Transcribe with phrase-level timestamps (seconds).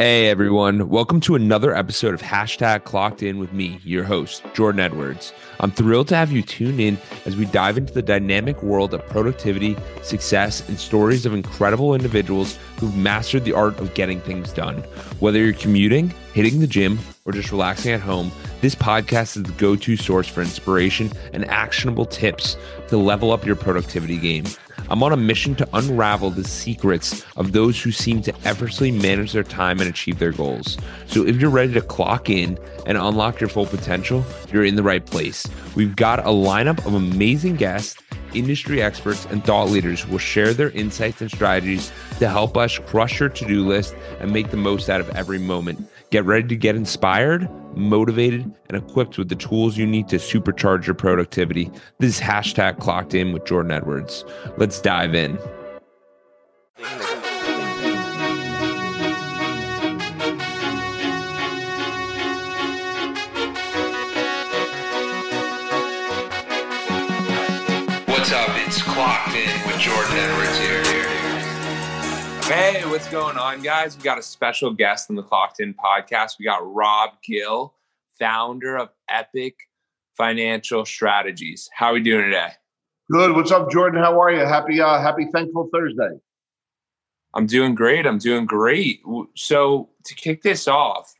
[0.00, 4.78] Hey everyone, welcome to another episode of Hashtag Clocked In with me, your host, Jordan
[4.78, 5.32] Edwards.
[5.58, 9.04] I'm thrilled to have you tune in as we dive into the dynamic world of
[9.08, 14.76] productivity, success, and stories of incredible individuals who've mastered the art of getting things done.
[15.18, 18.30] Whether you're commuting, hitting the gym, or just relaxing at home,
[18.60, 23.44] this podcast is the go to source for inspiration and actionable tips to level up
[23.44, 24.44] your productivity game.
[24.88, 29.32] I'm on a mission to unravel the secrets of those who seem to effortlessly manage
[29.32, 30.78] their time and achieve their goals.
[31.08, 34.82] So if you're ready to clock in and unlock your full potential, you're in the
[34.84, 35.44] right place.
[35.74, 38.00] We've got a lineup of amazing guests,
[38.32, 42.78] industry experts, and thought leaders who will share their insights and strategies to help us
[42.78, 45.84] crush your to do list and make the most out of every moment.
[46.10, 50.86] Get ready to get inspired, motivated, and equipped with the tools you need to supercharge
[50.86, 51.70] your productivity.
[51.98, 54.24] This is hashtag clocked in with Jordan Edwards.
[54.56, 55.34] Let's dive in.
[68.06, 68.48] What's up?
[68.66, 71.17] It's Clocked In with Jordan Edwards here.
[72.48, 73.94] Hey, what's going on, guys?
[73.94, 76.38] We got a special guest on the Clocked In podcast.
[76.38, 77.74] We got Rob Gill,
[78.18, 79.54] founder of Epic
[80.16, 81.68] Financial Strategies.
[81.74, 82.52] How are we doing today?
[83.12, 83.36] Good.
[83.36, 84.02] What's up, Jordan?
[84.02, 84.46] How are you?
[84.46, 86.18] Happy, uh, happy, thankful Thursday.
[87.34, 88.06] I'm doing great.
[88.06, 89.02] I'm doing great.
[89.36, 91.12] So to kick this off,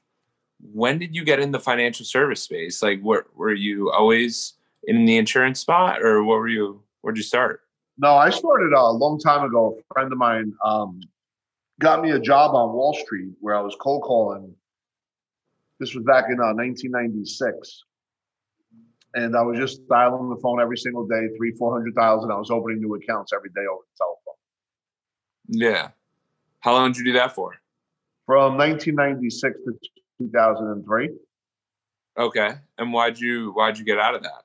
[0.73, 2.83] when did you get in the financial service space?
[2.83, 6.83] Like, were were you always in the insurance spot, or what were you?
[7.03, 7.61] Where'd you start?
[7.99, 9.77] No, I started a long time ago.
[9.79, 11.01] A friend of mine um,
[11.81, 14.55] got me a job on Wall Street where I was cold calling.
[15.81, 17.85] This was back in uh, 1996,
[19.15, 22.33] and I was just dialing the phone every single day, three, four hundred thousand.
[22.33, 24.29] I was opening new accounts every day over the telephone.
[25.49, 25.89] Yeah.
[26.61, 27.55] How long did you do that for?
[28.27, 29.73] From 1996 to
[30.19, 31.11] 2003.
[32.19, 32.55] Okay.
[32.77, 34.43] And why'd you why'd you get out of that?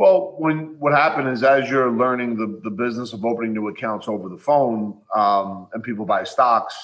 [0.00, 4.08] Well, when what happened is as you're learning the, the business of opening new accounts
[4.08, 6.74] over the phone, um, and people buy stocks,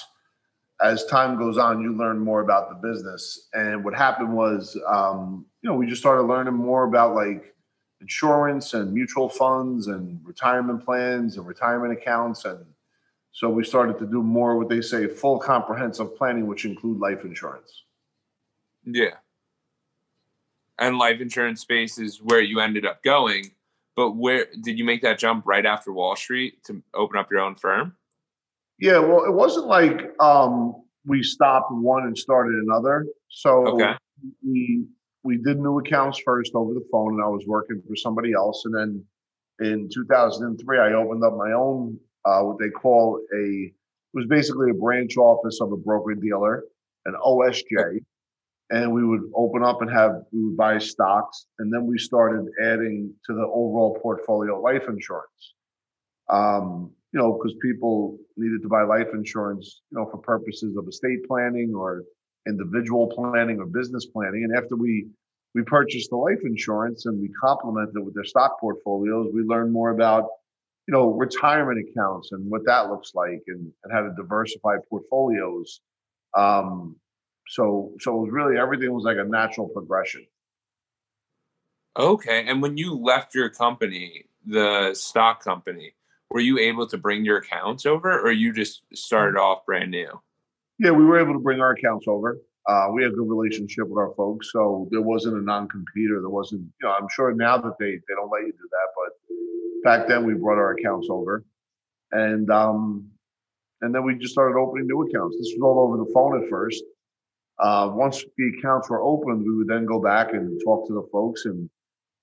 [0.83, 3.49] as time goes on, you learn more about the business.
[3.55, 7.55] And what happened was, um, you know, we just started learning more about like
[8.03, 12.45] insurance and mutual funds and retirement plans and retirement accounts.
[12.45, 12.67] And
[13.33, 17.25] so we started to do more what they say full comprehensive planning, which include life
[17.25, 17.85] insurance.
[18.85, 19.15] Yeah
[20.79, 23.53] and life insurance space is where you ended up going.
[23.95, 27.41] But where did you make that jump right after Wall Street to open up your
[27.41, 27.97] own firm?
[28.79, 30.75] Yeah, well, it wasn't like um,
[31.07, 33.07] we stopped one and started another.
[33.29, 33.95] So okay.
[34.45, 34.85] we
[35.23, 38.65] we did new accounts first over the phone, and I was working for somebody else.
[38.67, 39.05] And then
[39.61, 43.73] in 2003, I opened up my own uh, what they call a
[44.17, 46.65] it was basically a branch office of a broker dealer,
[47.07, 48.01] an OSJ
[48.71, 52.47] and we would open up and have we would buy stocks and then we started
[52.63, 55.55] adding to the overall portfolio life insurance.
[56.29, 60.87] Um, you know because people needed to buy life insurance you know for purposes of
[60.89, 62.03] estate planning or
[62.49, 65.07] individual planning or business planning and after we
[65.55, 69.73] we purchased the life insurance and we complemented it with their stock portfolios we learned
[69.73, 70.25] more about
[70.87, 75.81] you know retirement accounts and what that looks like and, and how to diversify portfolios.
[76.37, 76.97] Um,
[77.49, 80.27] so so it was really everything was like a natural progression.
[81.99, 85.95] Okay, and when you left your company, the stock company,
[86.31, 90.21] were you able to bring your accounts over, or you just started off brand new?
[90.79, 92.39] Yeah, we were able to bring our accounts over.
[92.69, 96.21] Uh, we had a good relationship with our folks, so there wasn't a non-compete or
[96.21, 96.63] there wasn't.
[96.63, 100.09] You know, I'm sure now that they they don't let you do that, but back
[100.09, 101.45] then we brought our accounts over,
[102.11, 103.09] and um,
[103.81, 105.37] and then we just started opening new accounts.
[105.39, 106.83] This was all over the phone at first,
[107.59, 111.09] uh, once the accounts were opened, we would then go back and talk to the
[111.11, 111.71] folks and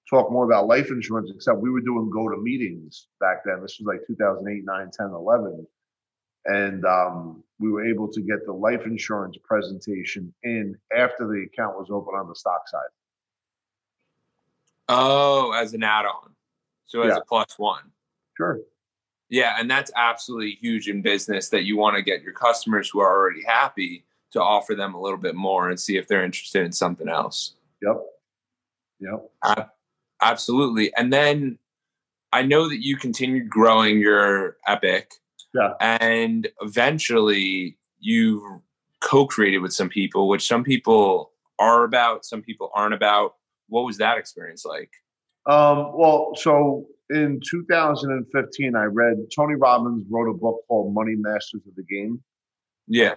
[0.10, 3.62] talk more about life insurance, except we were doing go to meetings back then.
[3.62, 5.68] This was like 2008, 9, 10, 11.
[6.46, 11.78] And um, we were able to get the life insurance presentation in after the account
[11.78, 12.82] was open on the stock side.
[14.90, 16.32] Oh, as an add on.
[16.86, 17.18] So as yeah.
[17.18, 17.84] a plus one.
[18.36, 18.60] Sure.
[19.30, 19.56] Yeah.
[19.58, 23.18] And that's absolutely huge in business that you want to get your customers who are
[23.18, 24.04] already happy
[24.34, 27.56] to offer them a little bit more and see if they're interested in something else.
[27.82, 28.02] Yep.
[29.00, 29.32] Yep.
[29.44, 29.64] Uh,
[30.22, 30.94] absolutely.
[30.96, 31.60] And then
[32.32, 35.12] I know that you continued growing your Epic.
[35.54, 35.74] Yeah.
[35.80, 38.62] And eventually you
[39.02, 43.36] co-created with some people, which some people are about, some people aren't about.
[43.70, 44.90] What was that experience like?
[45.46, 51.62] Um, well, so in 2015, I read Tony Robbins wrote a book called Money Masters
[51.68, 52.24] of the Game.
[52.88, 53.16] Yeah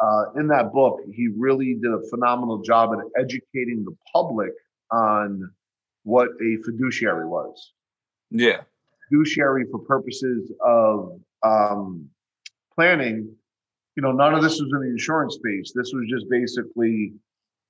[0.00, 4.52] uh, in that book, he really did a phenomenal job at educating the public
[4.92, 5.50] on
[6.04, 7.72] what a fiduciary was.
[8.30, 8.62] Yeah.
[9.10, 12.08] Fiduciary for purposes of um,
[12.74, 13.34] planning,
[13.96, 15.72] you know, none of this was in the insurance space.
[15.74, 17.12] This was just basically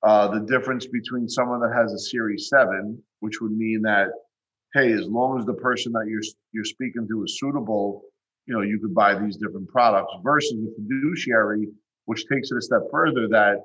[0.02, 4.08] uh, the difference between someone that has a Series 7, which would mean that,
[4.74, 6.22] hey, as long as the person that you're,
[6.52, 8.02] you're speaking to is suitable,
[8.46, 11.68] you know, you could buy these different products versus a fiduciary,
[12.08, 13.56] which takes it a step further that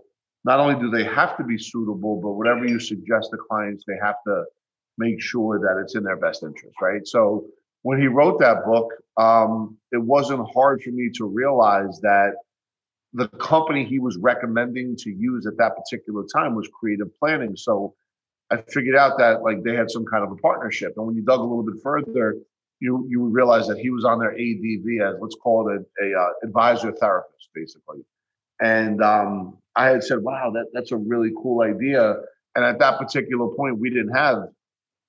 [0.43, 3.95] not only do they have to be suitable, but whatever you suggest to clients, they
[4.03, 4.43] have to
[4.97, 7.07] make sure that it's in their best interest, right?
[7.07, 7.45] So
[7.83, 12.33] when he wrote that book, um, it wasn't hard for me to realize that
[13.13, 17.55] the company he was recommending to use at that particular time was creative planning.
[17.55, 17.93] So
[18.51, 20.95] I figured out that like they had some kind of a partnership.
[20.97, 22.35] And when you dug a little bit further,
[22.81, 26.19] you you realize that he was on their ADV as let's call it a, a
[26.21, 28.03] uh, advisor therapist, basically.
[28.61, 32.15] And um, I had said, "Wow, that that's a really cool idea."
[32.55, 34.43] And at that particular point, we didn't have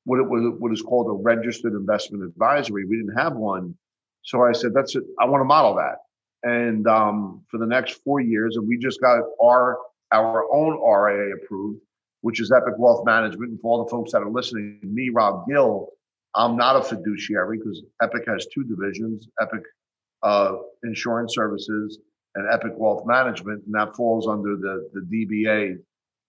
[0.05, 2.85] what it was what is called a registered investment advisory.
[2.87, 3.75] We didn't have one,
[4.23, 5.05] so I said, "That's it.
[5.21, 5.99] I want to model that."
[6.43, 9.79] And um, for the next four years, and we just got our
[10.13, 11.81] our own RIA approved,
[12.23, 13.51] which is Epic Wealth Management.
[13.51, 15.89] And for all the folks that are listening, me, Rob Gill,
[16.35, 19.63] I'm not a fiduciary because Epic has two divisions: Epic
[20.23, 21.99] uh, Insurance Services
[22.35, 25.77] and Epic Wealth Management, and that falls under the the DBA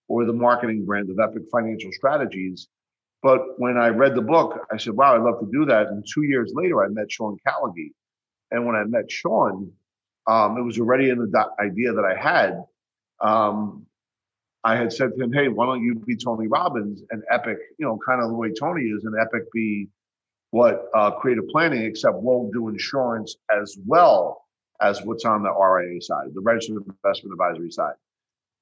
[0.08, 2.68] or the marketing brand of Epic Financial Strategies.
[3.22, 6.04] But when I read the book, I said, "Wow, I'd love to do that." And
[6.12, 7.92] two years later, I met Sean Callagy,
[8.50, 9.72] and when I met Sean,
[10.26, 12.64] um, it was already in the idea that I had.
[13.20, 13.86] Um,
[14.62, 17.58] I had said to him, "Hey, why don't you be Tony Robbins and Epic?
[17.78, 19.88] You know, kind of the way Tony is, and Epic be
[20.50, 24.45] what uh, creative planning, except we'll do insurance as well
[24.80, 27.94] as what's on the RIA side, the registered investment advisory side."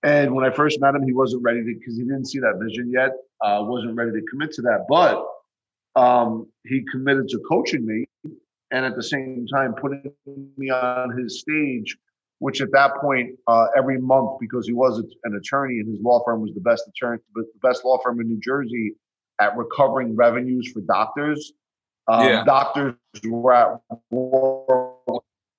[0.02, 2.60] And when I first met him, he wasn't ready to because he didn't see that
[2.62, 3.12] vision yet.
[3.40, 5.26] Uh, wasn't ready to commit to that, but
[5.96, 8.06] um, he committed to coaching me
[8.70, 10.12] and at the same time putting
[10.56, 11.96] me on his stage,
[12.38, 16.22] which at that point, uh, every month, because he was an attorney and his law
[16.24, 18.94] firm was the best attorney, the best law firm in New Jersey
[19.40, 21.52] at recovering revenues for doctors.
[22.08, 22.44] Um, yeah.
[22.44, 22.94] Doctors
[23.24, 24.93] were at war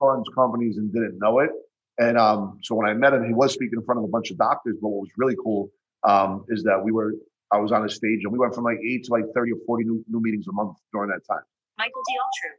[0.05, 1.49] insurance companies and didn't know it.
[1.97, 4.31] And um, so when I met him, he was speaking in front of a bunch
[4.31, 4.75] of doctors.
[4.81, 5.69] But what was really cool
[6.03, 7.13] um, is that we were,
[7.51, 9.57] I was on a stage and we went from like eight to like 30 or
[9.65, 11.43] 40 new, new meetings a month during that time.
[11.77, 12.15] Michael D.
[12.15, 12.51] Altru.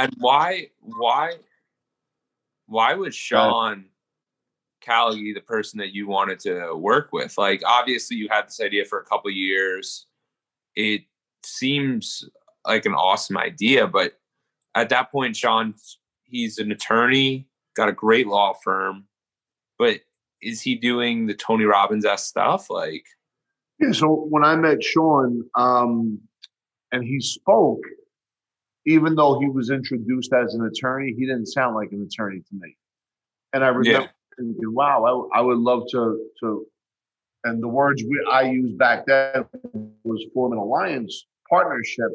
[0.00, 1.32] And why why
[2.66, 3.86] why was Sean
[4.80, 7.36] Callagy the person that you wanted to work with?
[7.36, 10.06] Like obviously you had this idea for a couple years.
[10.76, 11.02] It
[11.44, 12.28] seems
[12.64, 14.18] like an awesome idea, but
[14.74, 15.74] at that point, Sean,
[16.28, 19.04] he's an attorney, got a great law firm,
[19.78, 20.00] but
[20.42, 22.70] is he doing the Tony Robbins s stuff?
[22.70, 23.04] Like,
[23.80, 23.92] yeah.
[23.92, 26.20] So when I met Sean, um,
[26.92, 27.80] and he spoke,
[28.86, 32.54] even though he was introduced as an attorney, he didn't sound like an attorney to
[32.54, 32.76] me.
[33.52, 34.08] And I remember yeah.
[34.38, 36.66] thinking, wow, I, I, would love to, to,
[37.44, 39.44] and the words we, I used back then
[40.04, 42.10] was form an alliance partnership,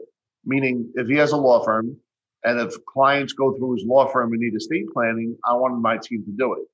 [0.45, 1.97] meaning if he has a law firm
[2.43, 5.97] and if clients go through his law firm and need estate planning, I wanted my
[5.97, 6.67] team to do it.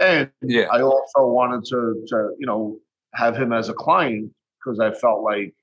[0.00, 0.66] And yeah.
[0.70, 2.78] I also wanted to, to, you know,
[3.14, 5.54] have him as a client because I felt like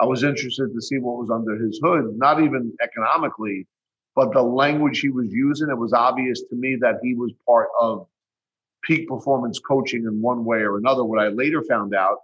[0.00, 3.66] I was interested to see what was under his hood, not even economically,
[4.14, 5.70] but the language he was using.
[5.70, 8.06] It was obvious to me that he was part of
[8.82, 11.04] peak performance coaching in one way or another.
[11.04, 12.18] What I later found out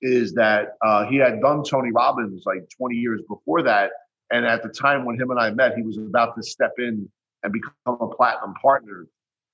[0.00, 3.90] is that uh, he had done Tony Robbins like 20 years before that.
[4.32, 7.08] And at the time when him and I met, he was about to step in
[7.42, 9.06] and become a platinum partner.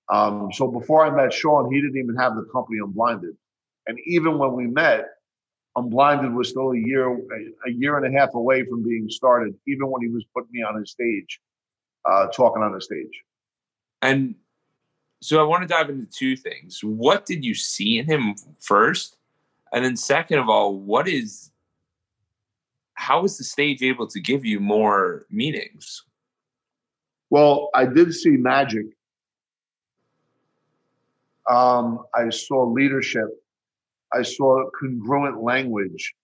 [0.08, 3.36] Um, so before I met Sean, he didn't even have the company Unblinded.
[3.86, 5.06] And even when we met,
[5.76, 7.10] Unblinded was still a year,
[7.66, 10.62] a year and a half away from being started, even when he was putting me
[10.62, 11.40] on his stage,
[12.08, 13.22] uh, talking on the stage.
[14.00, 14.36] And
[15.20, 16.80] so I want to dive into two things.
[16.84, 19.16] What did you see in him first?
[19.72, 21.50] And then second of all, what is
[22.98, 26.04] how is the stage able to give you more meanings?
[27.30, 28.86] Well, I did see magic.
[31.48, 33.28] Um, I saw leadership
[34.12, 36.14] I saw congruent language.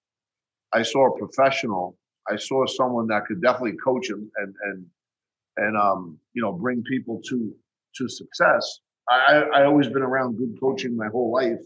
[0.72, 1.96] I saw a professional.
[2.28, 4.86] I saw someone that could definitely coach and and and
[5.56, 7.54] and um, you know bring people to
[7.96, 8.80] to success.
[9.08, 11.60] I I always been around good coaching my whole life,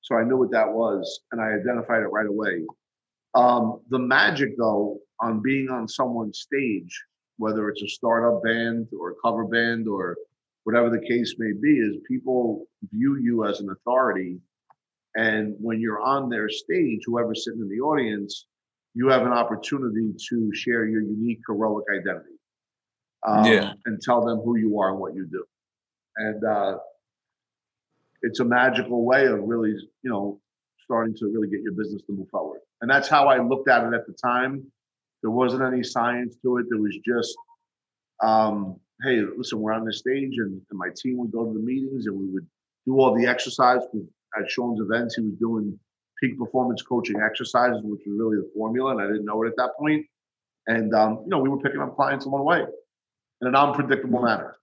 [0.00, 2.66] so I knew what that was, and I identified it right away.
[3.34, 7.04] Um, the magic though on being on someone's stage,
[7.36, 10.16] whether it's a startup band or a cover band or
[10.64, 14.38] whatever the case may be, is people view you as an authority.
[15.16, 18.46] And when you're on their stage, whoever's sitting in the audience,
[18.94, 22.36] you have an opportunity to share your unique heroic identity
[23.26, 23.72] um, yeah.
[23.86, 25.44] and tell them who you are and what you do.
[26.16, 26.78] And uh,
[28.22, 29.70] it's a magical way of really,
[30.02, 30.40] you know,
[30.84, 32.60] starting to really get your business to move forward.
[32.80, 34.70] And that's how I looked at it at the time.
[35.22, 36.66] There wasn't any science to it.
[36.70, 37.36] There was just,
[38.22, 41.64] um, hey, listen, we're on the stage, and, and, my team would go to the
[41.64, 42.46] meetings, and we would
[42.86, 43.82] do all the exercise.
[44.38, 45.78] At Sean's events, he was doing
[46.20, 49.56] peak performance coaching exercises, which was really the formula, and I didn't know it at
[49.56, 50.06] that point.
[50.66, 52.64] And um, you know, we were picking up clients along the way
[53.40, 54.56] in an unpredictable manner.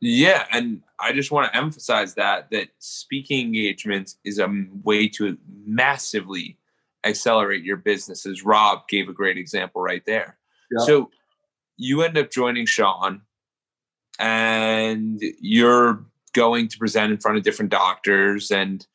[0.00, 4.48] Yeah, and I just want to emphasize that that speaking engagements is a
[4.84, 6.58] way to massively
[7.06, 8.26] accelerate your business.
[8.26, 10.36] As Rob gave a great example right there.
[10.84, 11.10] So
[11.76, 13.22] you end up joining Sean,
[14.18, 18.50] and you're going to present in front of different doctors.
[18.50, 18.86] And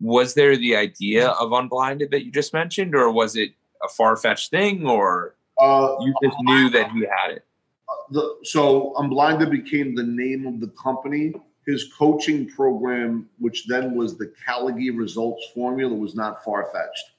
[0.00, 3.50] was there the idea of Unblinded that you just mentioned, or was it
[3.84, 7.46] a far fetched thing, or uh, you just knew that he had it?
[8.10, 11.32] the so Unblinded became the name of the company.
[11.66, 17.11] His coaching program, which then was the Callagy Results Formula, was not far fetched.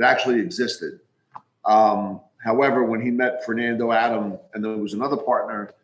[0.00, 1.00] It actually existed.
[1.66, 5.74] Um, however, when he met Fernando Adam and there was another partner,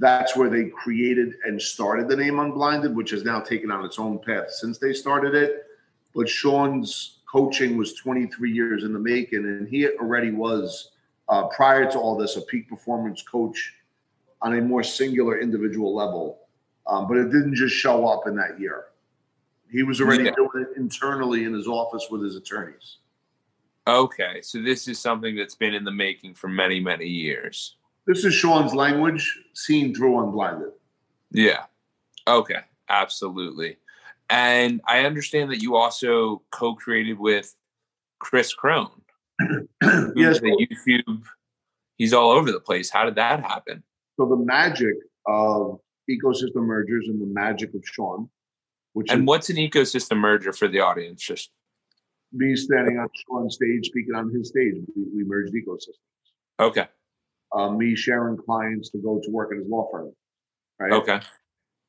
[0.00, 4.00] that's where they created and started the name Unblinded, which has now taken on its
[4.00, 5.66] own path since they started it.
[6.12, 10.90] But Sean's coaching was 23 years in the making, and he already was,
[11.28, 13.74] uh, prior to all this, a peak performance coach
[14.40, 16.40] on a more singular individual level.
[16.88, 18.86] Um, but it didn't just show up in that year.
[19.70, 20.32] He was already yeah.
[20.34, 22.96] doing it internally in his office with his attorneys.
[23.86, 27.76] Okay, so this is something that's been in the making for many, many years.
[28.06, 30.72] This is Sean's language seen through Unblinded.
[31.32, 31.64] Yeah.
[32.28, 33.78] Okay, absolutely.
[34.30, 37.54] And I understand that you also co-created with
[38.18, 39.02] Chris Crone.
[40.14, 41.24] yes, the YouTube.
[41.96, 42.88] He's all over the place.
[42.88, 43.82] How did that happen?
[44.18, 44.94] So the magic
[45.26, 48.28] of ecosystem mergers and the magic of Sean,
[48.92, 51.22] which and is, what's an ecosystem merger for the audience?
[51.22, 51.50] Just
[52.32, 54.74] me standing on Sean's stage, speaking on his stage.
[54.96, 56.60] We, we merged ecosystems.
[56.60, 56.86] Okay.
[57.54, 60.12] Uh, me sharing clients to go to work at his law firm.
[60.78, 60.92] Right.
[60.92, 61.20] Okay.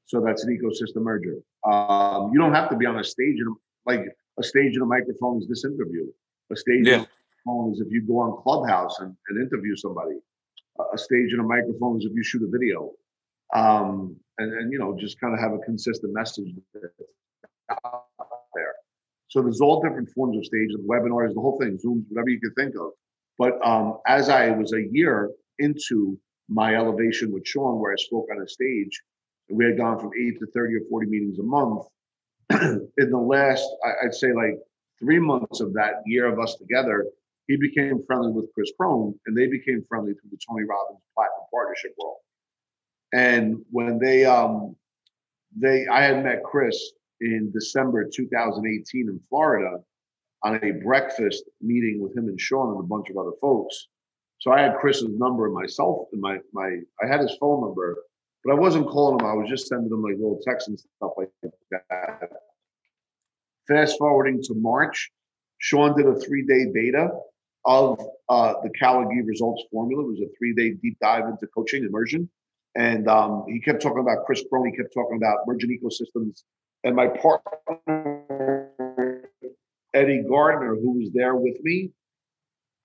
[0.05, 1.37] So that's an ecosystem merger.
[1.65, 4.05] Um, you don't have to be on a stage and like
[4.39, 6.05] a stage and a microphone is this interview.
[6.51, 6.93] A stage yeah.
[6.93, 7.09] and a
[7.45, 10.15] microphone is if you go on Clubhouse and, and interview somebody
[10.93, 12.91] a stage and a microphone is if you shoot a video.
[13.53, 16.49] Um, and, and, you know, just kind of have a consistent message.
[19.33, 22.53] So there's all different forms of stages, webinars, the whole thing, Zooms, whatever you can
[22.53, 22.91] think of.
[23.39, 28.27] But um, as I was a year into my elevation with Sean, where I spoke
[28.31, 29.01] on a stage,
[29.49, 31.81] and we had gone from eight to 30 or 40 meetings a month.
[32.51, 33.67] in the last,
[34.05, 34.59] I'd say like
[34.99, 37.03] three months of that year of us together,
[37.47, 41.47] he became friendly with Chris Crone, and they became friendly through the Tony Robbins Platinum
[41.51, 42.17] Partnership world.
[43.13, 44.75] And when they, um,
[45.59, 46.79] they, I had met Chris
[47.23, 49.77] in December 2018 in Florida
[50.43, 53.87] on a breakfast meeting with him and Sean and a bunch of other folks.
[54.39, 57.97] So I had Chris's number and myself and my my I had his phone number,
[58.43, 59.25] but I wasn't calling him.
[59.25, 61.29] I was just sending him like little texts and stuff like
[61.71, 62.29] that.
[63.67, 65.11] Fast forwarding to March,
[65.59, 67.09] Sean did a three day beta
[67.65, 70.03] of uh, the Callagy results formula.
[70.03, 72.29] It was a three day deep dive into coaching immersion.
[72.75, 76.43] And um, he kept talking about Chris Crone, he kept talking about merging ecosystems.
[76.83, 78.69] And my partner,
[79.93, 81.91] Eddie Gardner, who was there with me,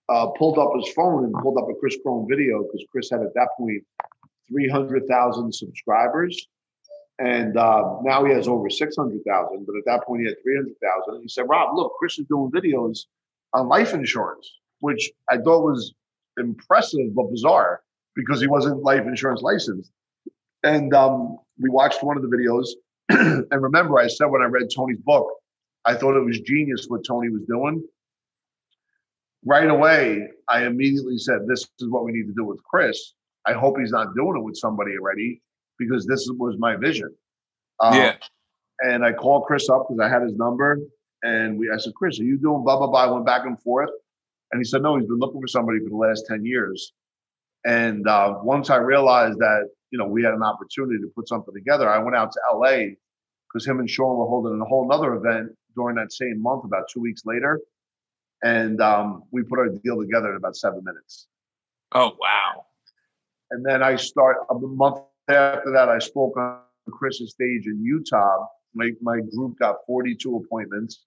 [0.09, 3.21] uh, pulled up his phone and pulled up a Chris Crone video because Chris had
[3.23, 3.83] at that point
[4.49, 6.49] 300,000 subscribers.
[7.19, 11.23] And uh, now he has over 600,000, but at that point he had 300,000.
[11.23, 13.00] He said, Rob, look, Chris is doing videos
[13.52, 14.49] on life insurance
[14.81, 15.95] which I thought was
[16.38, 17.83] impressive but bizarre
[18.14, 19.90] because he wasn't life insurance licensed.
[20.64, 22.67] And um, we watched one of the videos.
[23.50, 25.29] and remember, I said when I read Tony's book,
[25.85, 27.83] I thought it was genius what Tony was doing.
[29.45, 33.15] Right away, I immediately said, This is what we need to do with Chris.
[33.47, 35.41] I hope he's not doing it with somebody already
[35.79, 37.15] because this was my vision.
[37.81, 38.17] Um, yeah.
[38.81, 40.79] And I called Chris up because I had his number.
[41.23, 43.05] And we, I said, Chris, are you doing blah, blah, blah?
[43.05, 43.91] I went back and forth.
[44.53, 46.93] And he said, no, he's been looking for somebody for the last 10 years.
[47.65, 51.54] And uh, once I realized that, you know, we had an opportunity to put something
[51.54, 52.95] together, I went out to LA
[53.49, 56.85] because him and Sean were holding a whole nother event during that same month, about
[56.92, 57.61] two weeks later.
[58.42, 61.26] And um, we put our deal together in about seven minutes.
[61.92, 62.66] Oh, wow.
[63.50, 68.47] And then I start a month after that, I spoke on Chris's stage in Utah.
[68.75, 71.04] My, my group got 42 appointments.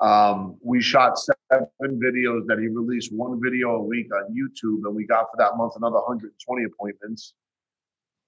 [0.00, 4.94] Um, we shot seven videos that he released one video a week on YouTube, and
[4.94, 7.34] we got for that month another 120 appointments.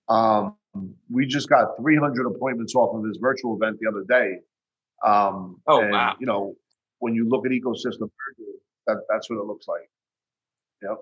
[0.08, 0.56] Um,
[1.10, 4.38] we just got 300 appointments off of this virtual event the other day.
[5.04, 6.16] Um, oh and, wow!
[6.18, 6.56] You know,
[6.98, 8.10] when you look at ecosystem,
[8.86, 9.88] that, that's what it looks like.
[10.82, 10.98] Yep.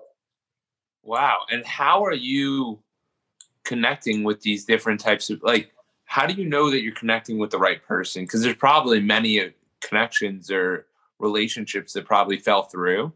[1.03, 1.39] Wow!
[1.51, 2.79] And how are you
[3.63, 5.71] connecting with these different types of like?
[6.05, 8.23] How do you know that you're connecting with the right person?
[8.23, 9.49] Because there's probably many uh,
[9.81, 10.85] connections or
[11.19, 13.11] relationships that probably fell through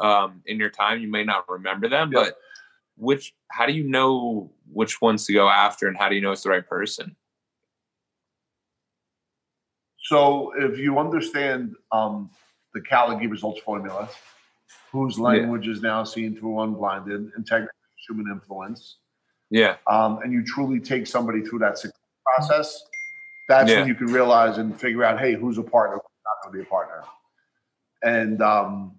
[0.00, 1.00] um, in your time.
[1.00, 2.24] You may not remember them, yep.
[2.24, 2.38] but
[2.96, 6.32] which how do you know which ones to go after and how do you know
[6.32, 7.14] it's the right person
[9.98, 12.30] so if you understand um,
[12.74, 14.08] the Callagy results formula
[14.92, 15.72] whose language yeah.
[15.72, 17.72] is now seen through unblinded integrity
[18.06, 18.98] human influence
[19.50, 21.78] yeah um, and you truly take somebody through that
[22.24, 22.80] process
[23.48, 23.80] that's yeah.
[23.80, 26.58] when you can realize and figure out hey who's a partner who's not going to
[26.58, 27.02] be a partner
[28.02, 28.94] and um,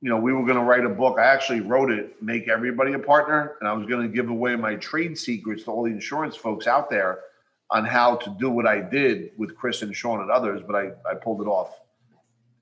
[0.00, 1.18] you know, we were going to write a book.
[1.18, 4.54] I actually wrote it, make everybody a partner, and I was going to give away
[4.54, 7.20] my trade secrets to all the insurance folks out there
[7.70, 10.90] on how to do what I did with Chris and Sean and others, but I,
[11.08, 11.80] I pulled it off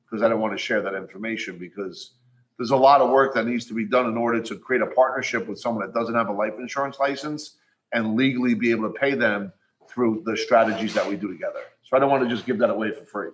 [0.04, 2.12] because I don't want to share that information because
[2.56, 4.86] there's a lot of work that needs to be done in order to create a
[4.86, 7.56] partnership with someone that doesn't have a life insurance license
[7.92, 9.52] and legally be able to pay them
[9.88, 11.60] through the strategies that we do together.
[11.84, 13.30] So I don't want to just give that away for free.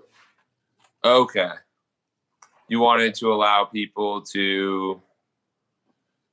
[1.04, 1.50] Okay
[2.68, 5.00] you wanted to allow people to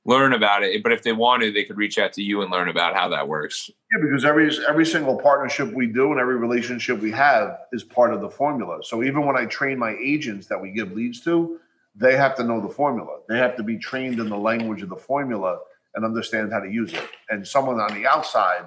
[0.06, 2.68] learn about it but if they wanted they could reach out to you and learn
[2.68, 3.70] about how that works.
[3.92, 8.12] Yeah because every every single partnership we do and every relationship we have is part
[8.14, 8.78] of the formula.
[8.82, 11.60] So even when i train my agents that we give leads to
[11.94, 13.18] they have to know the formula.
[13.28, 15.58] They have to be trained in the language of the formula
[15.94, 17.08] and understand how to use it.
[17.28, 18.66] And someone on the outside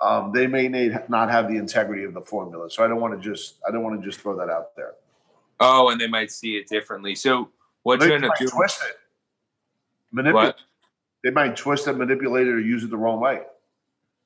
[0.00, 0.66] um, they may
[1.08, 2.68] not have the integrity of the formula.
[2.68, 4.94] So i don't want to just i don't want to just throw that out there
[5.62, 7.14] Oh, and they might see it differently.
[7.14, 7.50] So
[7.82, 8.50] what they you end up doing?
[8.50, 8.96] Twist it.
[10.10, 10.54] Manipulate.
[11.24, 13.42] They might twist it, manipulate it, or use it the wrong way.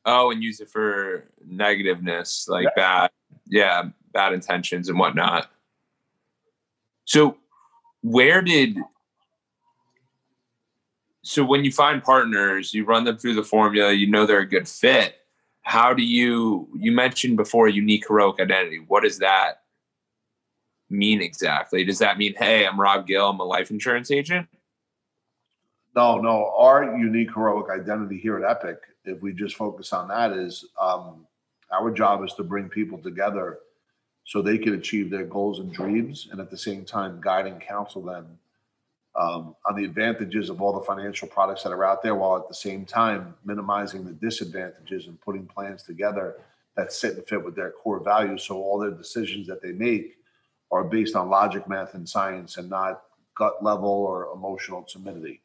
[0.05, 2.71] Oh, and use it for negativeness, like yeah.
[2.77, 3.11] bad,
[3.49, 5.51] yeah, bad intentions and whatnot.
[7.05, 7.37] So,
[8.03, 8.79] where did
[11.27, 14.49] so when you find partners, you run them through the formula, you know they're a
[14.49, 15.17] good fit.
[15.63, 18.79] How do you you mentioned before unique heroic identity?
[18.87, 19.63] What is that
[20.91, 21.85] mean exactly?
[21.85, 24.49] Does that mean, hey, I'm Rob Gill, I'm a life insurance agent?
[25.95, 26.53] No, no.
[26.57, 31.27] Our unique heroic identity here at Epic, if we just focus on that, is um,
[31.73, 33.61] our job is to bring people together
[34.25, 37.61] so they can achieve their goals and dreams, and at the same time, guide and
[37.61, 38.27] counsel them
[39.15, 42.49] um, on the advantages of all the financial products that are out there, while at
[42.49, 46.37] the same time minimizing the disadvantages and putting plans together
[46.77, 48.43] that sit and fit with their core values.
[48.43, 50.17] So all their decisions that they make
[50.71, 53.03] are based on logic, math, and science, and not
[53.37, 55.43] gut level or emotional timidity.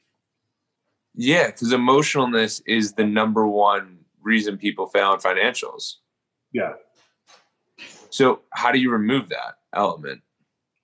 [1.13, 5.95] Yeah, because emotionalness is the number one reason people fail in financials.
[6.53, 6.73] Yeah.
[8.10, 10.21] So, how do you remove that element?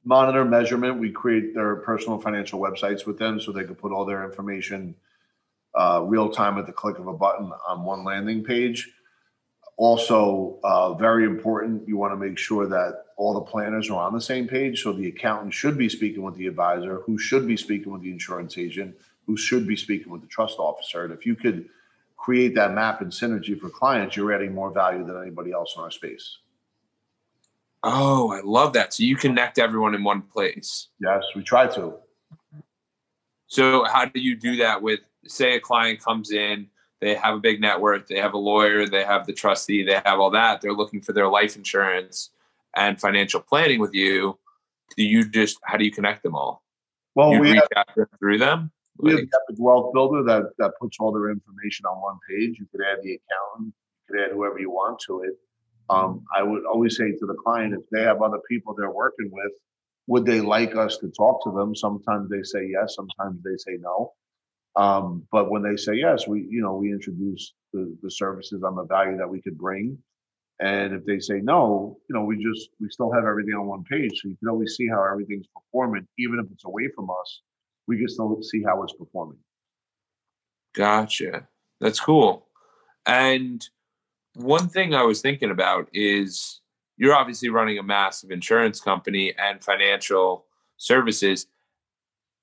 [0.03, 0.97] Monitor measurement.
[0.99, 4.95] We create their personal financial websites with them so they can put all their information
[5.77, 8.89] uh, real time at the click of a button on one landing page.
[9.77, 14.13] Also, uh, very important, you want to make sure that all the planners are on
[14.13, 14.83] the same page.
[14.83, 18.11] So the accountant should be speaking with the advisor, who should be speaking with the
[18.11, 21.03] insurance agent, who should be speaking with the trust officer.
[21.03, 21.67] And if you could
[22.15, 25.83] create that map and synergy for clients, you're adding more value than anybody else in
[25.83, 26.37] our space.
[27.83, 28.93] Oh, I love that.
[28.93, 30.87] So you connect everyone in one place.
[30.99, 31.95] Yes, we try to.
[33.47, 36.67] So how do you do that with say a client comes in
[36.99, 40.01] they have a big net worth, they have a lawyer, they have the trustee, they
[40.05, 40.61] have all that.
[40.61, 42.31] They're looking for their life insurance
[42.75, 44.37] and financial planning with you.
[44.95, 46.63] Do you just how do you connect them all?
[47.15, 48.71] Well, you we reach have, out through them.
[48.97, 52.57] We like, have Epic Wealth Builder that that puts all their information on one page.
[52.59, 53.73] You could add the accountant,
[54.09, 55.33] you could add whoever you want to it.
[55.89, 59.29] Um, I would always say to the client if they have other people they're working
[59.31, 59.53] with,
[60.07, 61.75] would they like us to talk to them?
[61.75, 64.13] Sometimes they say yes, sometimes they say no.
[64.75, 68.75] Um, but when they say yes, we you know we introduce the, the services on
[68.75, 69.97] the value that we could bring.
[70.59, 73.83] And if they say no, you know, we just we still have everything on one
[73.83, 77.41] page, so you can always see how everything's performing, even if it's away from us.
[77.87, 79.37] We can still see how it's performing.
[80.73, 81.47] Gotcha.
[81.79, 82.47] That's cool.
[83.05, 83.63] And
[84.33, 86.61] one thing I was thinking about is
[86.97, 90.45] you're obviously running a massive insurance company and financial
[90.77, 91.47] services.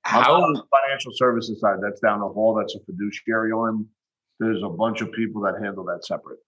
[0.02, 1.76] How on the financial services side?
[1.82, 2.54] That's down the hall.
[2.54, 3.86] That's a fiduciary on.
[4.38, 6.38] there's a bunch of people that handle that separate.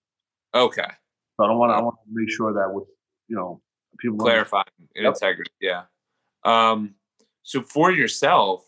[0.54, 0.88] Okay.
[1.36, 1.74] So I don't want to.
[1.76, 2.88] I want to make sure that with
[3.28, 3.60] you know
[3.98, 5.14] people clarifying yep.
[5.14, 5.50] integrity.
[5.60, 5.84] Yeah.
[6.44, 6.94] Um.
[7.42, 8.64] So for yourself,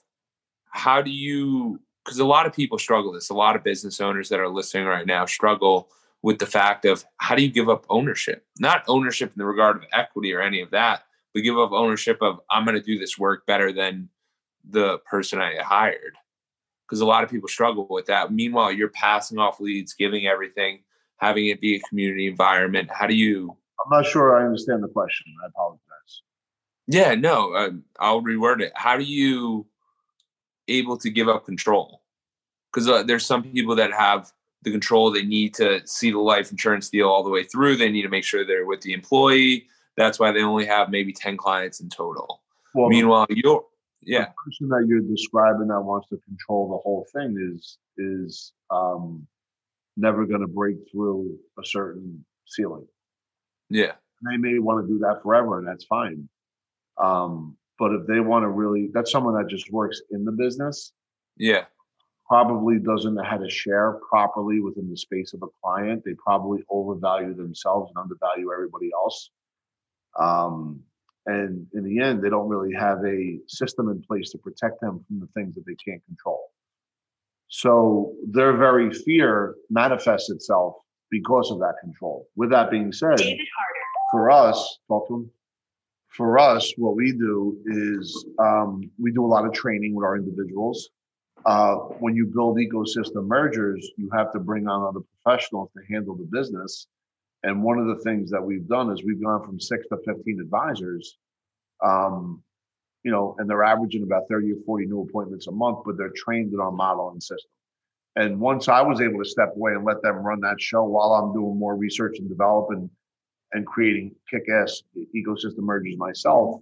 [0.71, 1.81] how do you?
[2.05, 3.31] Because a lot of people struggle this.
[3.31, 5.91] A lot of business owners that are listening right now struggle
[6.23, 8.45] with the fact of how do you give up ownership?
[8.59, 12.19] Not ownership in the regard of equity or any of that, but give up ownership
[12.23, 14.09] of I'm going to do this work better than
[14.69, 16.17] the person I hired.
[16.87, 18.33] Because a lot of people struggle with that.
[18.33, 20.81] Meanwhile, you're passing off leads, giving everything,
[21.19, 22.91] having it be a community environment.
[22.93, 23.57] How do you?
[23.85, 25.27] I'm not sure I understand the question.
[25.45, 25.83] I apologize.
[26.87, 28.73] Yeah, no, uh, I'll reword it.
[28.75, 29.67] How do you
[30.69, 32.03] able to give up control?
[32.73, 35.11] Because uh, there's some people that have the control.
[35.11, 37.77] They need to see the life insurance deal all the way through.
[37.77, 39.67] They need to make sure they're with the employee.
[39.97, 42.43] That's why they only have maybe 10 clients in total.
[42.75, 43.65] Well, Meanwhile, you're
[44.03, 44.27] yeah.
[44.27, 49.27] The person that you're describing that wants to control the whole thing is is um,
[49.99, 52.87] never going to break through a certain ceiling.
[53.69, 53.93] Yeah.
[54.29, 56.29] They may want to do that forever, and that's fine.
[56.97, 60.93] Um, but if they want to really, that's someone that just works in the business.
[61.37, 61.65] Yeah
[62.29, 66.03] probably doesn't know how to share properly within the space of a client.
[66.05, 69.31] They probably overvalue themselves and undervalue everybody else.
[70.19, 70.81] Um,
[71.25, 75.05] and in the end, they don't really have a system in place to protect them
[75.07, 76.51] from the things that they can't control.
[77.49, 80.75] So their very fear manifests itself
[81.11, 82.29] because of that control.
[82.37, 83.21] With that being said,
[84.11, 85.31] for us, talk to them.
[86.09, 90.17] For us, what we do is um, we do a lot of training with our
[90.17, 90.91] individuals
[91.47, 96.15] uh, when you build ecosystem mergers, you have to bring on other professionals to handle
[96.15, 96.87] the business.
[97.45, 100.41] And one of the things that we've done is we've gone from six to 15
[100.41, 101.17] advisors,
[101.85, 102.43] um,
[103.05, 106.13] you know, and they're averaging about 30 or 40 new appointments a month, but they're
[106.17, 107.51] trained in our model and system.
[108.17, 111.13] And once I was able to step away and let them run that show while
[111.15, 112.91] I'm doing more research and developing
[113.53, 114.83] and creating kick-ass
[115.17, 116.61] ecosystem mergers myself,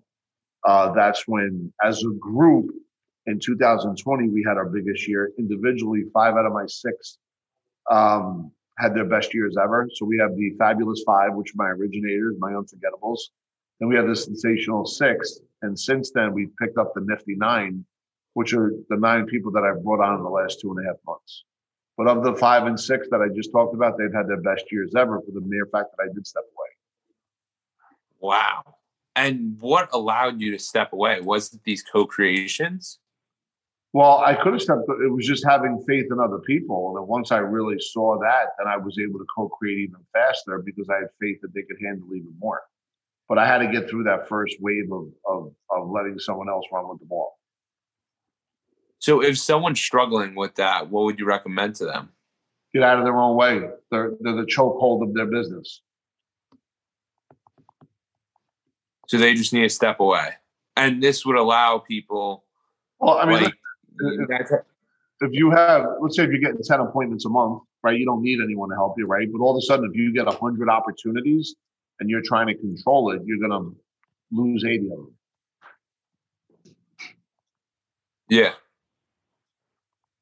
[0.65, 2.71] uh, that's when, as a group,
[3.27, 5.33] in 2020, we had our biggest year.
[5.39, 7.19] Individually, five out of my six
[7.91, 9.89] um, had their best years ever.
[9.95, 13.19] So we have the fabulous five, which are my originators, my unforgettables.
[13.81, 15.41] Then we have the sensational six.
[15.63, 17.85] And since then, we've picked up the nifty nine,
[18.35, 20.89] which are the nine people that I've brought on in the last two and a
[20.89, 21.45] half months.
[21.97, 24.71] But of the five and six that I just talked about, they've had their best
[24.71, 26.69] years ever for the mere fact that I did step away.
[28.21, 28.77] Wow.
[29.15, 31.21] And what allowed you to step away?
[31.21, 32.99] Was it these co creations?
[33.97, 34.83] Well, I could have stepped.
[35.03, 36.99] It was just having faith in other people.
[36.99, 40.91] And once I really saw that, then I was able to co-create even faster because
[40.91, 42.61] I had faith that they could handle even more.
[43.29, 46.65] But I had to get through that first wave of of, of letting someone else
[46.73, 47.39] run with the ball.
[48.99, 52.11] So, if someone's struggling with that, what would you recommend to them?
[52.73, 53.69] Get out of their own way.
[53.91, 55.83] They're they're the chokehold of their business.
[59.09, 60.31] So they just need to step away,
[60.77, 62.45] and this would allow people.
[62.99, 63.55] Well, I mean, like,
[64.01, 64.51] if,
[65.21, 68.23] if you have, let's say if you're getting 10 appointments a month, right, you don't
[68.23, 69.29] need anyone to help you, right?
[69.31, 71.55] But all of a sudden, if you get 100 opportunities
[72.01, 73.77] and you're trying to control it, you're going to
[74.33, 75.15] lose 80 of them.
[78.29, 78.53] Yeah.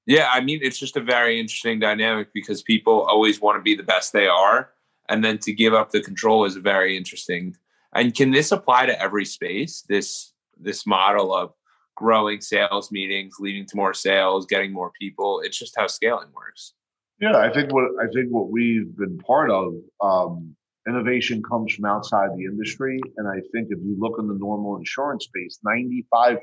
[0.07, 3.75] Yeah, I mean, it's just a very interesting dynamic because people always want to be
[3.75, 4.71] the best they are.
[5.09, 7.57] And then to give up the control is very interesting.
[7.95, 9.85] And can this apply to every space?
[9.89, 11.53] This this model of
[11.95, 15.41] growing sales meetings, leading to more sales, getting more people.
[15.45, 16.75] It's just how scaling works.
[17.21, 20.57] Yeah, I think what I think what we've been part of, um,
[20.89, 23.01] innovation comes from outside the industry.
[23.17, 26.39] And I think if you look in the normal insurance space, 95%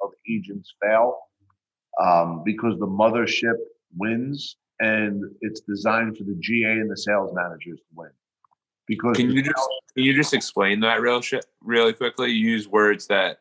[0.00, 1.16] of agents fail
[2.00, 3.56] um, because the mothership
[3.96, 8.10] wins and it's designed for the GA and the sales managers to win.
[8.86, 12.30] Because can you just can you just explain that real shit really quickly?
[12.32, 13.38] Use words that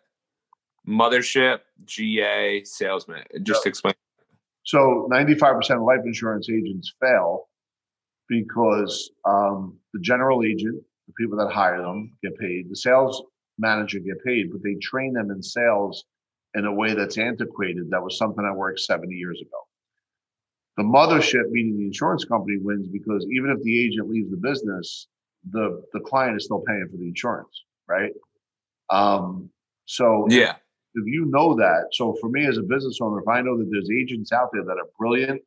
[0.88, 3.24] mothership, GA, salesman.
[3.42, 3.96] Just explain.
[4.64, 7.50] So 95% of life insurance agents fail
[8.32, 12.70] because um, the general agent, the people that hire them, get paid.
[12.70, 13.22] The sales
[13.60, 16.06] manager get paid, but they train them in sales
[16.56, 17.90] in a way that's antiquated.
[17.90, 19.58] That was something I worked 70 years ago.
[20.78, 25.08] The mothership, meaning the insurance company, wins because even if the agent leaves the business,
[25.52, 28.14] the the client is still paying for the insurance, right?
[28.90, 29.50] Um,
[29.86, 30.54] so yeah,
[30.96, 33.68] if you know that, so for me as a business owner, if I know that
[33.70, 35.42] there's agents out there that are brilliant,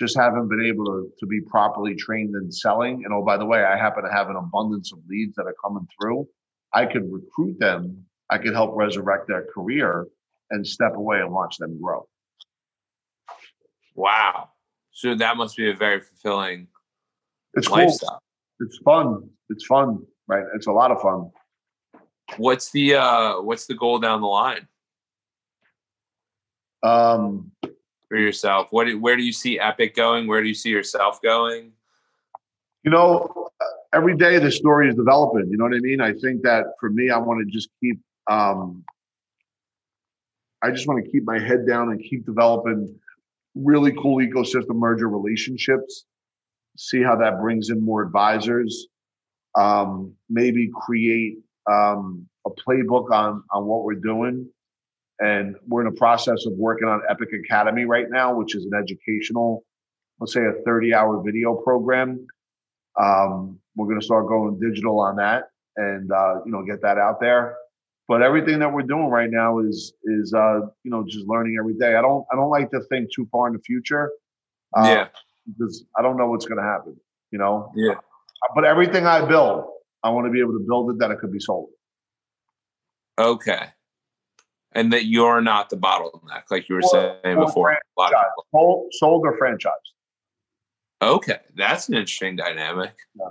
[0.00, 3.44] just haven't been able to, to be properly trained in selling, and oh, by the
[3.44, 6.26] way, I happen to have an abundance of leads that are coming through,
[6.72, 10.06] I could recruit them, I could help resurrect their career
[10.50, 12.08] and step away and watch them grow.
[13.94, 14.48] Wow.
[14.92, 16.68] So that must be a very fulfilling
[17.54, 18.22] it's lifestyle.
[18.58, 18.66] Cool.
[18.66, 19.30] It's fun.
[19.50, 20.44] It's fun, right?
[20.54, 21.30] It's a lot of fun.
[22.36, 24.68] What's the uh what's the goal down the line?
[26.82, 27.50] Um
[28.10, 28.66] for yourself?
[28.70, 30.26] What where do you see Epic going?
[30.26, 31.72] Where do you see yourself going?
[32.82, 33.50] You know,
[33.94, 35.48] every day the story is developing.
[35.48, 36.00] You know what I mean?
[36.00, 37.98] I think that for me, I want to just keep.
[38.28, 38.84] Um,
[40.62, 42.94] I just want to keep my head down and keep developing
[43.54, 46.04] really cool ecosystem merger relationships.
[46.76, 48.88] See how that brings in more advisors.
[49.56, 51.38] Um, maybe create
[51.70, 54.48] um, a playbook on on what we're doing.
[55.20, 58.72] And we're in the process of working on Epic Academy right now, which is an
[58.74, 59.64] educational,
[60.18, 62.26] let's say, a 30 hour video program
[62.98, 66.98] um, we're going to start going digital on that and uh, you know get that
[66.98, 67.56] out there.
[68.08, 71.74] But everything that we're doing right now is is uh, you know just learning every
[71.74, 71.94] day.
[71.96, 74.10] I don't I don't like to think too far in the future.
[74.76, 75.08] Uh, yeah.
[75.46, 76.96] Because I don't know what's going to happen.
[77.30, 77.72] You know.
[77.76, 77.94] Yeah.
[78.54, 79.64] But everything I build,
[80.02, 81.68] I want to be able to build it that it could be sold.
[83.18, 83.66] Okay.
[84.72, 87.76] And that you're not the bottleneck, like you were or, saying before.
[88.52, 89.72] Sold, sold or franchised.
[91.02, 92.92] Okay, that's an interesting dynamic.
[93.18, 93.30] Yeah.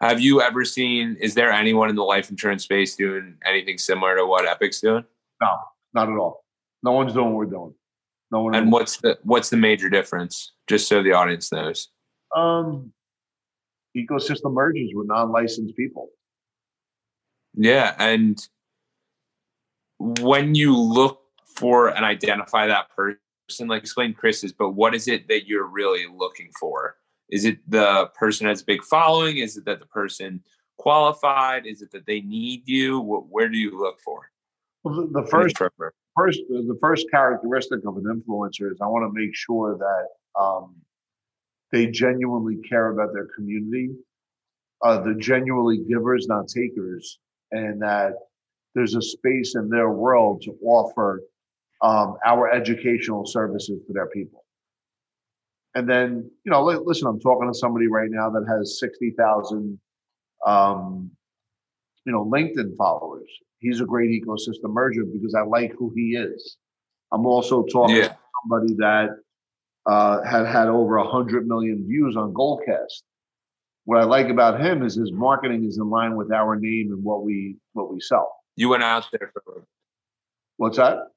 [0.00, 1.16] Have you ever seen?
[1.20, 5.04] Is there anyone in the life insurance space doing anything similar to what Epic's doing?
[5.42, 5.56] No,
[5.92, 6.44] not at all.
[6.82, 7.74] No one's doing what we're doing.
[8.30, 8.54] No one.
[8.54, 10.52] And what's the what's the major difference?
[10.66, 11.88] Just so the audience knows.
[12.34, 12.92] Um,
[13.96, 16.08] ecosystem merges with non-licensed people.
[17.54, 18.38] Yeah, and
[19.98, 23.18] when you look for and identify that person
[23.68, 26.96] like explain chris's but what is it that you're really looking for?
[27.30, 29.38] Is it the person has a big following?
[29.38, 30.42] Is it that the person
[30.78, 31.66] qualified?
[31.66, 33.00] Is it that they need you?
[33.00, 34.30] What, where do you look for?
[34.82, 35.56] Well, the, first
[36.16, 40.74] first the first characteristic of an influencer is i want to make sure that um,
[41.72, 43.90] they genuinely care about their community
[44.82, 47.18] uh, the genuinely givers not takers
[47.52, 48.14] and that
[48.74, 51.22] there's a space in their world to offer
[51.82, 54.44] um, our educational services to their people.
[55.74, 59.78] And then, you know, listen, I'm talking to somebody right now that has 60,000,
[60.46, 61.10] um,
[62.04, 63.28] you know, LinkedIn followers.
[63.58, 66.58] He's a great ecosystem merger because I like who he is.
[67.12, 68.08] I'm also talking yeah.
[68.08, 69.08] to somebody that
[69.86, 73.02] uh, had had over 100 million views on Goalcast.
[73.84, 77.02] What I like about him is his marketing is in line with our name and
[77.04, 78.34] what we what we sell.
[78.56, 79.64] You went out there for
[80.56, 81.14] what's that?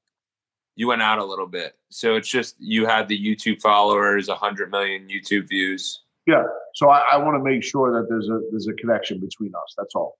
[0.77, 1.75] you went out a little bit.
[1.89, 6.03] So it's just you had the YouTube followers, 100 million YouTube views.
[6.27, 6.43] Yeah.
[6.75, 9.73] So I, I want to make sure that there's a there's a connection between us.
[9.77, 10.19] That's all.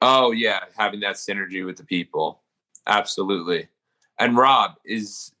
[0.00, 2.42] Oh yeah, having that synergy with the people.
[2.86, 3.68] Absolutely.
[4.18, 5.32] And Rob, is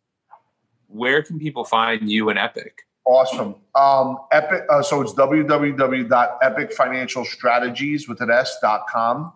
[0.88, 2.82] where can people find you and Epic?
[3.06, 3.54] Awesome.
[3.74, 4.64] Um, Epic.
[4.68, 9.32] Uh, so it's www.epicfinancialstrategies with an s.com.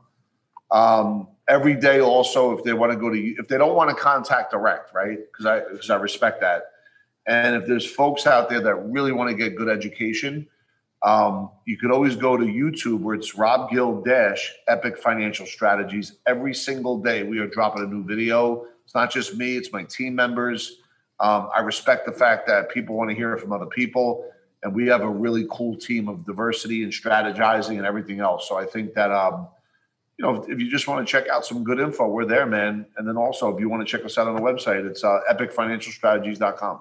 [0.70, 3.96] Um, every day also if they want to go to if they don't want to
[3.96, 5.18] contact direct right?
[5.18, 6.62] Because i because i respect that.
[7.26, 10.46] And if there's folks out there that really want to get good education
[11.02, 16.16] um, you could always go to youtube where it's rob gill dash epic financial strategies.
[16.26, 18.66] Every single day we are dropping a new video.
[18.84, 20.76] It's not just me it's my team members.
[21.18, 24.24] Um, i respect the fact that people want to hear from other people
[24.62, 28.48] and we have a really cool team of diversity and strategizing and everything else.
[28.48, 29.48] So i think that um,
[30.20, 32.84] you know, if you just want to check out some good info, we're there, man.
[32.98, 35.20] And then also, if you want to check us out on the website, it's uh,
[35.30, 36.80] epicfinancialstrategies.com.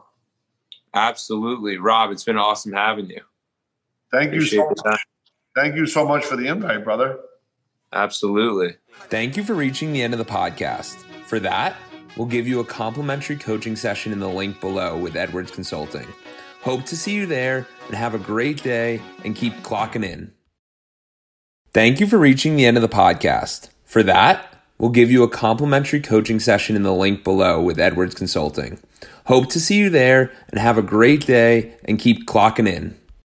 [0.94, 1.78] Absolutely.
[1.78, 3.22] Rob, it's been awesome having you.
[4.12, 5.00] Thank Appreciate you so much.
[5.56, 7.18] Thank you so much for the invite, brother.
[7.94, 8.76] Absolutely.
[9.08, 10.98] Thank you for reaching the end of the podcast.
[11.26, 11.78] For that,
[12.18, 16.08] we'll give you a complimentary coaching session in the link below with Edwards Consulting.
[16.62, 20.34] Hope to see you there and have a great day and keep clocking in.
[21.80, 23.70] Thank you for reaching the end of the podcast.
[23.86, 28.16] For that, we'll give you a complimentary coaching session in the link below with Edwards
[28.16, 28.80] Consulting.
[29.28, 32.99] Hope to see you there and have a great day and keep clocking in.